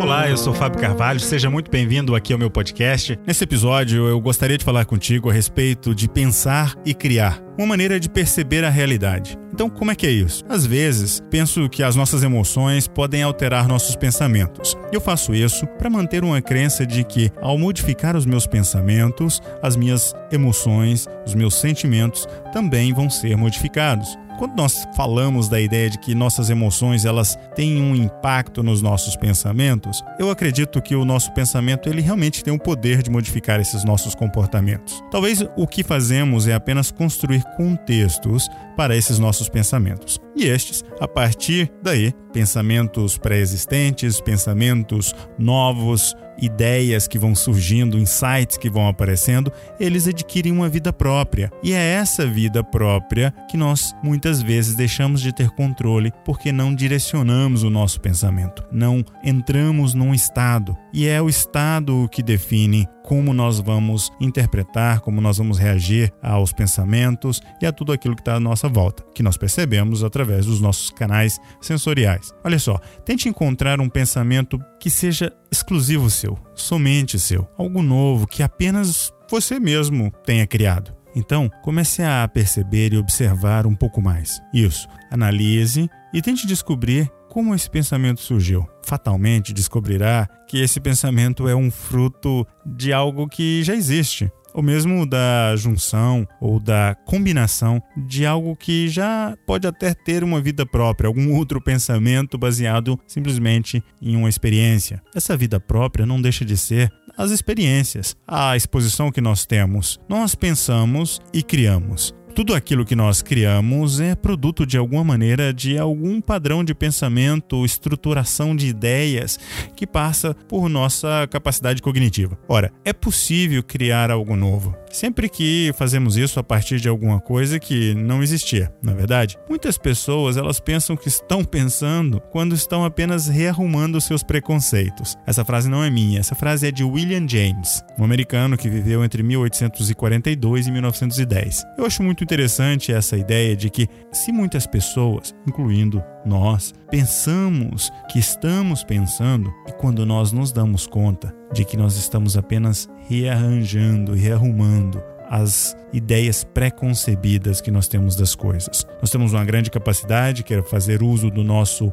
Olá, 0.00 0.30
eu 0.30 0.36
sou 0.38 0.54
Fábio 0.54 0.80
Carvalho, 0.80 1.20
seja 1.20 1.50
muito 1.50 1.70
bem-vindo 1.70 2.16
aqui 2.16 2.32
ao 2.32 2.38
meu 2.38 2.50
podcast. 2.50 3.18
Nesse 3.26 3.44
episódio, 3.44 4.08
eu 4.08 4.18
gostaria 4.18 4.56
de 4.56 4.64
falar 4.64 4.86
contigo 4.86 5.28
a 5.28 5.32
respeito 5.32 5.94
de 5.94 6.08
pensar 6.08 6.74
e 6.86 6.94
criar, 6.94 7.38
uma 7.58 7.66
maneira 7.66 8.00
de 8.00 8.08
perceber 8.08 8.64
a 8.64 8.70
realidade. 8.70 9.38
Então, 9.52 9.68
como 9.68 9.90
é 9.90 9.94
que 9.94 10.06
é 10.06 10.10
isso? 10.10 10.42
Às 10.48 10.64
vezes, 10.64 11.20
penso 11.30 11.68
que 11.68 11.82
as 11.82 11.96
nossas 11.96 12.22
emoções 12.22 12.88
podem 12.88 13.22
alterar 13.22 13.68
nossos 13.68 13.94
pensamentos. 13.94 14.74
Eu 14.90 15.02
faço 15.02 15.34
isso 15.34 15.66
para 15.66 15.90
manter 15.90 16.24
uma 16.24 16.40
crença 16.40 16.86
de 16.86 17.04
que, 17.04 17.30
ao 17.42 17.58
modificar 17.58 18.16
os 18.16 18.24
meus 18.24 18.46
pensamentos, 18.46 19.38
as 19.62 19.76
minhas 19.76 20.14
emoções, 20.32 21.06
os 21.26 21.34
meus 21.34 21.54
sentimentos 21.56 22.26
também 22.54 22.94
vão 22.94 23.10
ser 23.10 23.36
modificados. 23.36 24.16
Quando 24.40 24.56
nós 24.56 24.88
falamos 24.96 25.50
da 25.50 25.60
ideia 25.60 25.90
de 25.90 25.98
que 25.98 26.14
nossas 26.14 26.48
emoções 26.48 27.04
elas 27.04 27.38
têm 27.54 27.78
um 27.78 27.94
impacto 27.94 28.62
nos 28.62 28.80
nossos 28.80 29.14
pensamentos, 29.14 30.02
eu 30.18 30.30
acredito 30.30 30.80
que 30.80 30.96
o 30.96 31.04
nosso 31.04 31.30
pensamento 31.34 31.90
ele 31.90 32.00
realmente 32.00 32.42
tem 32.42 32.50
o 32.50 32.58
poder 32.58 33.02
de 33.02 33.10
modificar 33.10 33.60
esses 33.60 33.84
nossos 33.84 34.14
comportamentos. 34.14 35.04
Talvez 35.10 35.44
o 35.58 35.66
que 35.66 35.84
fazemos 35.84 36.48
é 36.48 36.54
apenas 36.54 36.90
construir 36.90 37.44
contextos 37.54 38.48
para 38.78 38.96
esses 38.96 39.18
nossos 39.18 39.46
pensamentos. 39.46 40.18
E 40.34 40.46
estes, 40.46 40.82
a 40.98 41.06
partir 41.06 41.70
daí, 41.82 42.14
pensamentos 42.32 43.18
pré-existentes, 43.18 44.22
pensamentos 44.22 45.14
novos, 45.38 46.16
ideias 46.40 47.06
que 47.06 47.18
vão 47.18 47.34
surgindo, 47.34 47.98
insights 47.98 48.56
que 48.56 48.70
vão 48.70 48.88
aparecendo, 48.88 49.52
eles 49.78 50.06
adquirem 50.06 50.52
uma 50.52 50.68
vida 50.68 50.92
própria. 50.92 51.52
E 51.62 51.72
é 51.72 51.92
essa 51.94 52.26
vida 52.26 52.62
própria 52.62 53.32
que 53.48 53.56
nós 53.56 53.94
muitas 54.02 54.42
vezes 54.42 54.74
deixamos 54.74 55.20
de 55.20 55.32
ter 55.32 55.50
controle 55.50 56.12
porque 56.24 56.52
não 56.52 56.74
direcionamos 56.74 57.62
o 57.62 57.70
nosso 57.70 58.00
pensamento, 58.00 58.64
não 58.70 59.04
entramos 59.22 59.94
num 59.94 60.14
estado. 60.14 60.76
E 60.92 61.06
é 61.06 61.20
o 61.22 61.28
estado 61.28 62.08
que 62.10 62.22
define 62.22 62.88
como 63.04 63.32
nós 63.32 63.58
vamos 63.58 64.10
interpretar, 64.20 65.00
como 65.00 65.20
nós 65.20 65.38
vamos 65.38 65.58
reagir 65.58 66.12
aos 66.22 66.52
pensamentos 66.52 67.40
e 67.60 67.66
a 67.66 67.72
tudo 67.72 67.92
aquilo 67.92 68.14
que 68.14 68.20
está 68.20 68.34
à 68.34 68.40
nossa 68.40 68.68
volta, 68.68 69.04
que 69.14 69.22
nós 69.22 69.36
percebemos 69.36 70.04
através 70.04 70.46
dos 70.46 70.60
nossos 70.60 70.90
canais 70.90 71.40
sensoriais. 71.60 72.32
Olha 72.44 72.58
só, 72.58 72.78
tente 73.04 73.28
encontrar 73.28 73.80
um 73.80 73.88
pensamento 73.88 74.60
que 74.78 74.90
seja 74.90 75.32
exclusivo 75.50 76.10
seu, 76.10 76.38
somente 76.54 77.18
seu, 77.18 77.48
algo 77.58 77.82
novo 77.82 78.26
que 78.26 78.42
apenas 78.42 79.12
você 79.30 79.58
mesmo 79.58 80.12
tenha 80.24 80.46
criado. 80.46 80.94
Então, 81.14 81.50
comece 81.62 82.02
a 82.02 82.28
perceber 82.28 82.92
e 82.92 82.98
observar 82.98 83.66
um 83.66 83.74
pouco 83.74 84.00
mais. 84.00 84.40
Isso, 84.54 84.88
analise 85.10 85.88
e 86.14 86.22
tente 86.22 86.46
descobrir 86.46 87.10
como 87.30 87.54
esse 87.54 87.70
pensamento 87.70 88.20
surgiu. 88.20 88.68
Fatalmente 88.84 89.54
descobrirá 89.54 90.28
que 90.48 90.58
esse 90.60 90.80
pensamento 90.80 91.48
é 91.48 91.54
um 91.54 91.70
fruto 91.70 92.46
de 92.66 92.92
algo 92.92 93.28
que 93.28 93.62
já 93.62 93.74
existe, 93.74 94.30
ou 94.52 94.62
mesmo 94.62 95.06
da 95.06 95.54
junção 95.56 96.26
ou 96.40 96.58
da 96.58 96.96
combinação 97.06 97.80
de 97.96 98.26
algo 98.26 98.56
que 98.56 98.88
já 98.88 99.36
pode 99.46 99.64
até 99.64 99.94
ter 99.94 100.24
uma 100.24 100.40
vida 100.40 100.66
própria, 100.66 101.06
algum 101.06 101.32
outro 101.38 101.60
pensamento 101.60 102.36
baseado 102.36 102.98
simplesmente 103.06 103.82
em 104.02 104.16
uma 104.16 104.28
experiência. 104.28 105.00
Essa 105.14 105.36
vida 105.36 105.60
própria 105.60 106.04
não 106.04 106.20
deixa 106.20 106.44
de 106.44 106.56
ser 106.56 106.92
as 107.16 107.30
experiências, 107.30 108.16
a 108.26 108.56
exposição 108.56 109.12
que 109.12 109.20
nós 109.20 109.46
temos. 109.46 110.00
Nós 110.08 110.34
pensamos 110.34 111.20
e 111.32 111.42
criamos. 111.42 112.12
Tudo 112.40 112.54
aquilo 112.54 112.86
que 112.86 112.96
nós 112.96 113.20
criamos 113.20 114.00
é 114.00 114.14
produto 114.14 114.64
de 114.64 114.78
alguma 114.78 115.04
maneira 115.04 115.52
de 115.52 115.76
algum 115.76 116.22
padrão 116.22 116.64
de 116.64 116.74
pensamento, 116.74 117.66
estruturação 117.66 118.56
de 118.56 118.66
ideias 118.66 119.38
que 119.76 119.86
passa 119.86 120.32
por 120.48 120.66
nossa 120.66 121.28
capacidade 121.30 121.82
cognitiva. 121.82 122.38
Ora, 122.48 122.72
é 122.82 122.94
possível 122.94 123.62
criar 123.62 124.10
algo 124.10 124.36
novo, 124.36 124.74
sempre 124.90 125.28
que 125.28 125.70
fazemos 125.76 126.16
isso 126.16 126.40
a 126.40 126.42
partir 126.42 126.80
de 126.80 126.88
alguma 126.88 127.20
coisa 127.20 127.60
que 127.60 127.94
não 127.94 128.22
existia, 128.22 128.72
na 128.82 128.92
é 128.92 128.94
verdade. 128.94 129.36
Muitas 129.46 129.76
pessoas 129.76 130.38
elas 130.38 130.58
pensam 130.58 130.96
que 130.96 131.08
estão 131.08 131.44
pensando 131.44 132.22
quando 132.32 132.54
estão 132.54 132.86
apenas 132.86 133.26
rearrumando 133.26 134.00
seus 134.00 134.22
preconceitos. 134.22 135.14
Essa 135.26 135.44
frase 135.44 135.68
não 135.68 135.84
é 135.84 135.90
minha, 135.90 136.18
essa 136.18 136.34
frase 136.34 136.66
é 136.66 136.70
de 136.70 136.84
William 136.84 137.28
James, 137.28 137.84
um 137.98 138.04
americano 138.04 138.56
que 138.56 138.70
viveu 138.70 139.04
entre 139.04 139.22
1842 139.22 140.68
e 140.68 140.70
1910. 140.70 141.64
Eu 141.76 141.84
acho 141.84 142.02
muito 142.02 142.29
interessante 142.30 142.92
essa 142.92 143.16
ideia 143.16 143.56
de 143.56 143.68
que 143.68 143.88
se 144.12 144.30
muitas 144.30 144.64
pessoas, 144.64 145.34
incluindo 145.48 146.00
nós, 146.24 146.72
pensamos 146.88 147.90
que 148.08 148.20
estamos 148.20 148.84
pensando 148.84 149.52
e 149.66 149.72
quando 149.72 150.06
nós 150.06 150.30
nos 150.30 150.52
damos 150.52 150.86
conta 150.86 151.34
de 151.52 151.64
que 151.64 151.76
nós 151.76 151.96
estamos 151.96 152.36
apenas 152.36 152.88
rearranjando 153.08 154.16
e 154.16 154.20
rearrumando 154.20 155.02
as 155.28 155.76
ideias 155.92 156.44
pré-concebidas 156.44 157.60
que 157.60 157.72
nós 157.72 157.88
temos 157.88 158.14
das 158.14 158.36
coisas. 158.36 158.86
Nós 159.00 159.10
temos 159.10 159.32
uma 159.32 159.44
grande 159.44 159.68
capacidade, 159.68 160.44
que 160.44 160.54
é 160.54 160.62
fazer 160.62 161.02
uso 161.02 161.32
do 161.32 161.42
nosso 161.42 161.92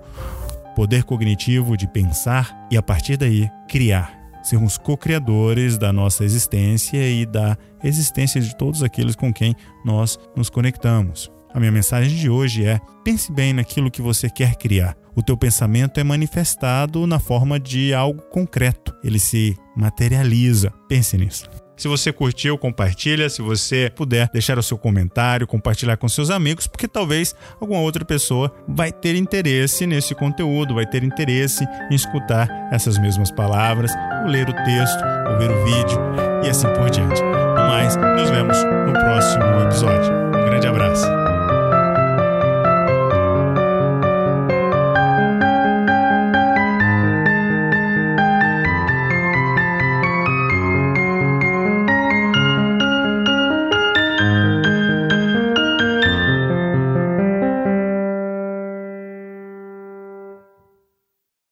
poder 0.76 1.04
cognitivo 1.04 1.76
de 1.76 1.88
pensar 1.88 2.68
e 2.70 2.78
a 2.78 2.84
partir 2.84 3.18
daí 3.18 3.50
criar 3.68 4.17
sermos 4.48 4.78
co-criadores 4.78 5.78
da 5.78 5.92
nossa 5.92 6.24
existência 6.24 6.98
e 7.10 7.26
da 7.26 7.58
existência 7.84 8.40
de 8.40 8.56
todos 8.56 8.82
aqueles 8.82 9.16
com 9.16 9.34
quem 9.34 9.56
nós 9.84 10.18
nos 10.36 10.50
conectamos. 10.50 11.32
A 11.54 11.60
minha 11.60 11.72
mensagem 11.72 12.16
de 12.16 12.30
hoje 12.30 12.66
é: 12.66 12.80
pense 13.04 13.32
bem 13.32 13.54
naquilo 13.54 13.92
que 13.92 14.02
você 14.02 14.30
quer 14.30 14.56
criar. 14.56 14.96
O 15.16 15.24
teu 15.24 15.36
pensamento 15.36 16.00
é 16.00 16.04
manifestado 16.04 17.08
na 17.08 17.20
forma 17.20 17.60
de 17.60 17.94
algo 17.94 18.22
concreto. 18.30 18.94
Ele 19.04 19.20
se 19.20 19.58
materializa. 19.76 20.72
Pense 20.88 21.18
nisso. 21.18 21.50
Se 21.78 21.88
você 21.88 22.12
curtiu, 22.12 22.58
compartilha. 22.58 23.30
Se 23.30 23.42
você 23.42 23.92
puder 23.96 24.30
deixar 24.34 24.58
o 24.58 24.64
seu 24.64 24.78
comentário, 24.78 25.48
compartilhar 25.48 25.96
com 25.96 26.10
seus 26.10 26.30
amigos, 26.30 26.68
porque 26.68 26.88
talvez 26.88 27.36
alguma 27.62 27.80
outra 27.80 28.04
pessoa 28.04 28.52
vai 28.68 28.92
ter 28.92 29.16
interesse 29.16 29.86
nesse 29.86 30.16
conteúdo, 30.16 30.76
vai 30.76 30.86
ter 30.86 31.04
interesse 31.04 31.64
em 31.92 31.96
escutar 31.96 32.50
essas 32.72 32.98
mesmas 32.98 33.32
palavras, 33.32 33.92
ou 34.24 34.32
ler 34.32 34.50
o 34.50 34.54
texto, 34.54 35.04
ou 35.30 35.38
ver 35.38 35.52
o 35.52 35.66
vídeo 35.66 36.00
e 36.44 36.50
assim 36.50 36.68
por 36.74 36.90
diante. 36.90 37.22
No 37.22 37.68
mais, 37.68 37.96
nos 37.96 38.30
vemos 38.30 38.58
no 38.86 38.94
próximo 38.94 40.27